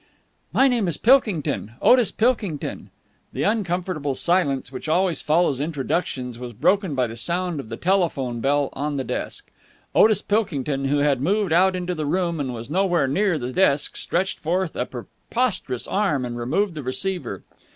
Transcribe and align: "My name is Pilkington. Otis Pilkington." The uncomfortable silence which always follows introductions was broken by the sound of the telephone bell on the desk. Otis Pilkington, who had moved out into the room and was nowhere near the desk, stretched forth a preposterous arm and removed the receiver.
"My 0.51 0.67
name 0.67 0.87
is 0.87 0.97
Pilkington. 0.97 1.73
Otis 1.79 2.09
Pilkington." 2.09 2.89
The 3.33 3.43
uncomfortable 3.43 4.15
silence 4.15 4.71
which 4.71 4.89
always 4.89 5.21
follows 5.21 5.59
introductions 5.59 6.39
was 6.39 6.53
broken 6.53 6.95
by 6.95 7.05
the 7.05 7.15
sound 7.15 7.59
of 7.59 7.69
the 7.69 7.77
telephone 7.77 8.39
bell 8.39 8.69
on 8.73 8.97
the 8.97 9.03
desk. 9.03 9.51
Otis 9.93 10.23
Pilkington, 10.23 10.85
who 10.85 10.97
had 10.97 11.21
moved 11.21 11.53
out 11.53 11.75
into 11.75 11.93
the 11.93 12.07
room 12.07 12.39
and 12.39 12.51
was 12.51 12.67
nowhere 12.67 13.07
near 13.07 13.37
the 13.37 13.53
desk, 13.53 13.95
stretched 13.95 14.39
forth 14.39 14.75
a 14.75 14.87
preposterous 14.87 15.85
arm 15.85 16.25
and 16.25 16.35
removed 16.35 16.73
the 16.73 16.81
receiver. 16.81 17.43